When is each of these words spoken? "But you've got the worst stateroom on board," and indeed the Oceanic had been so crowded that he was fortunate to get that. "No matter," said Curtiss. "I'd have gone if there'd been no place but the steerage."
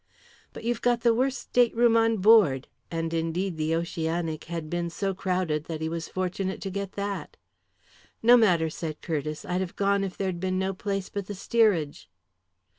"But 0.51 0.63
you've 0.63 0.81
got 0.81 1.01
the 1.01 1.13
worst 1.13 1.37
stateroom 1.37 1.95
on 1.95 2.17
board," 2.17 2.67
and 2.89 3.13
indeed 3.13 3.55
the 3.55 3.75
Oceanic 3.75 4.45
had 4.45 4.67
been 4.67 4.89
so 4.89 5.13
crowded 5.13 5.65
that 5.65 5.79
he 5.79 5.87
was 5.87 6.09
fortunate 6.09 6.59
to 6.61 6.71
get 6.71 6.93
that. 6.93 7.37
"No 8.23 8.35
matter," 8.35 8.71
said 8.71 9.03
Curtiss. 9.03 9.45
"I'd 9.45 9.61
have 9.61 9.75
gone 9.75 10.03
if 10.03 10.17
there'd 10.17 10.39
been 10.39 10.57
no 10.57 10.73
place 10.73 11.09
but 11.09 11.27
the 11.27 11.35
steerage." 11.35 12.09